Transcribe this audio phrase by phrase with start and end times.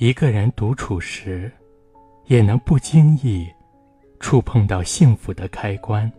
[0.00, 1.52] 一个人独处时，
[2.24, 3.46] 也能不经意
[4.18, 6.10] 触碰到幸福的开关，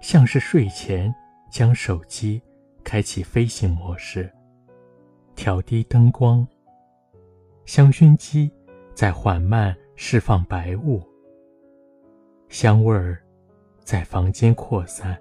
[0.00, 1.14] 像是睡前
[1.50, 2.40] 将手机
[2.82, 4.32] 开启飞行模式，
[5.34, 6.48] 调低灯光，
[7.66, 8.50] 香薰机
[8.94, 11.02] 在缓慢释放白雾，
[12.48, 13.22] 香味儿
[13.84, 15.14] 在房间扩散，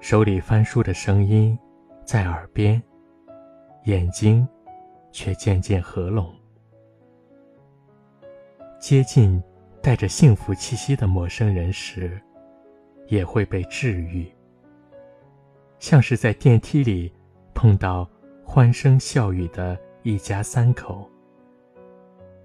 [0.00, 1.56] 手里翻书的声音
[2.04, 2.82] 在耳边，
[3.84, 4.44] 眼睛。
[5.12, 6.34] 却渐渐合拢。
[8.80, 9.40] 接近
[9.80, 12.20] 带着幸福气息的陌生人时，
[13.06, 14.26] 也会被治愈。
[15.78, 17.12] 像是在电梯里
[17.54, 18.08] 碰到
[18.44, 21.08] 欢声笑语的一家三口，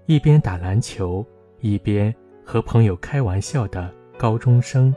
[0.06, 1.24] 一边打篮球
[1.60, 4.94] 一边和朋友开玩笑的高中生，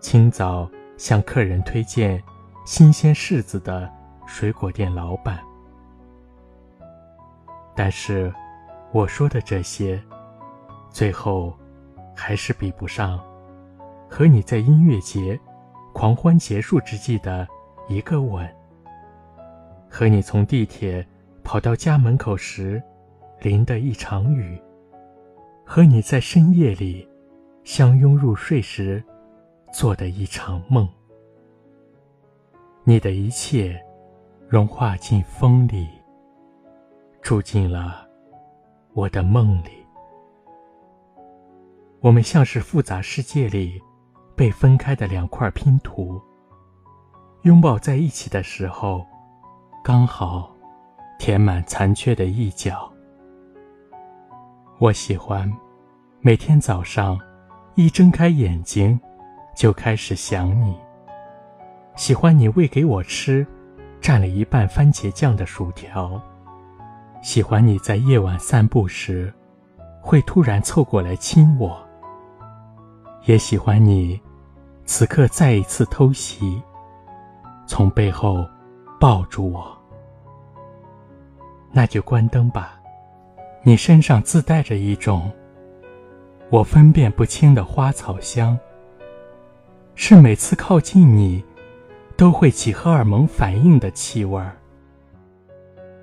[0.00, 2.22] 清早向客人推荐
[2.64, 3.88] 新鲜柿子的
[4.26, 5.40] 水果店老板。
[7.78, 8.32] 但是，
[8.90, 10.02] 我说的这些，
[10.88, 11.54] 最后
[12.14, 13.22] 还是比不上
[14.08, 15.38] 和你在音乐节
[15.92, 17.46] 狂欢结束之际的
[17.86, 18.48] 一个吻，
[19.90, 21.06] 和你从地铁
[21.44, 22.82] 跑到家门口时
[23.40, 24.58] 淋的一场雨，
[25.62, 27.06] 和你在深夜里
[27.62, 29.04] 相拥入睡时
[29.70, 30.88] 做的一场梦。
[32.84, 33.78] 你的一切
[34.48, 35.86] 融化进风里。
[37.26, 38.06] 住进了
[38.94, 39.84] 我的梦里，
[41.98, 43.82] 我们像是复杂世界里
[44.36, 46.22] 被分开的两块拼图，
[47.42, 49.04] 拥抱在一起的时候，
[49.82, 50.54] 刚好
[51.18, 52.88] 填满残缺的一角。
[54.78, 55.52] 我喜欢
[56.20, 57.18] 每天早上
[57.74, 59.00] 一睁开眼睛
[59.56, 60.78] 就开始想你，
[61.96, 63.44] 喜欢你喂给我吃
[64.00, 66.22] 蘸了一半番茄酱的薯条。
[67.26, 69.34] 喜欢你在夜晚散步时，
[70.00, 71.76] 会突然凑过来亲我。
[73.24, 74.20] 也喜欢你，
[74.84, 76.62] 此刻再一次偷袭，
[77.66, 78.46] 从背后
[79.00, 79.76] 抱住我。
[81.72, 82.78] 那就关灯吧，
[83.64, 85.28] 你身上自带着一种
[86.48, 88.56] 我分辨不清的花草香，
[89.96, 91.44] 是每次靠近你
[92.16, 94.56] 都会起荷尔蒙反应的气味儿。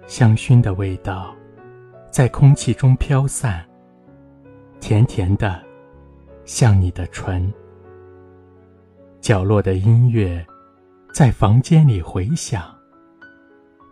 [0.05, 1.33] 香薰的味道，
[2.11, 3.65] 在空气中飘散，
[4.79, 5.63] 甜甜的，
[6.45, 7.51] 像你的唇。
[9.21, 10.45] 角落的音乐，
[11.13, 12.63] 在房间里回响，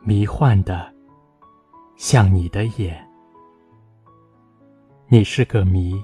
[0.01, 0.93] 迷幻的，
[1.95, 3.07] 像你的眼。
[5.07, 6.03] 你是个谜，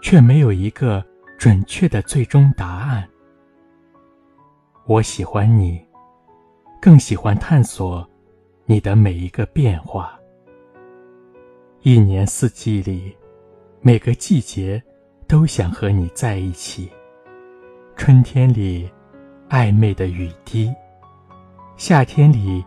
[0.00, 1.04] 却没有一个
[1.36, 3.06] 准确的最终答案。
[4.86, 5.84] 我喜欢你，
[6.80, 8.08] 更喜欢探索。
[8.68, 10.18] 你的每一个变化，
[11.82, 13.16] 一年四季里，
[13.80, 14.82] 每个季节
[15.28, 16.90] 都想和你在一起。
[17.94, 18.90] 春天里，
[19.48, 20.74] 暧昧的雨滴；
[21.76, 22.64] 夏天里，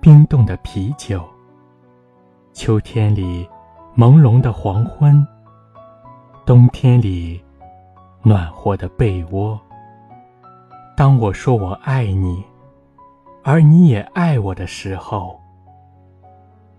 [0.00, 1.18] 冰冻的啤酒；
[2.52, 3.44] 秋天里，
[3.96, 5.20] 朦胧的黄昏；
[6.46, 7.42] 冬天里，
[8.22, 9.60] 暖和的被窝。
[10.96, 12.40] 当我说我爱你，
[13.52, 15.40] 而你也爱我的时候。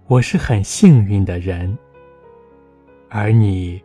[0.07, 1.77] 我是很幸运的人，
[3.09, 3.83] 而你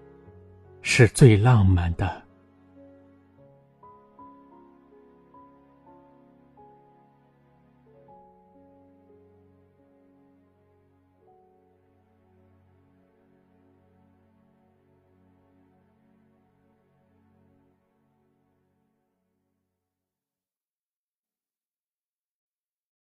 [0.82, 2.22] 是最浪漫的。